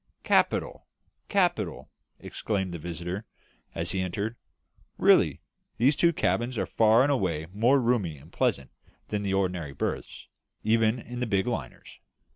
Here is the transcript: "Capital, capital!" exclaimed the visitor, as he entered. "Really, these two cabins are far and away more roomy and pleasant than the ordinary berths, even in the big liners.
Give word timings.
"Capital, 0.23 0.87
capital!" 1.29 1.91
exclaimed 2.19 2.73
the 2.73 2.79
visitor, 2.79 3.23
as 3.75 3.91
he 3.91 4.01
entered. 4.01 4.35
"Really, 4.97 5.41
these 5.77 5.95
two 5.95 6.11
cabins 6.11 6.57
are 6.57 6.65
far 6.65 7.03
and 7.03 7.11
away 7.11 7.45
more 7.53 7.79
roomy 7.79 8.17
and 8.17 8.33
pleasant 8.33 8.71
than 9.09 9.21
the 9.21 9.35
ordinary 9.35 9.73
berths, 9.73 10.27
even 10.63 10.97
in 10.97 11.19
the 11.19 11.27
big 11.27 11.45
liners. 11.45 11.99